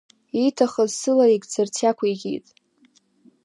Ииҭахыз 0.41 0.91
сылаигӡарц 0.99 1.75
иақәикит. 1.81 2.45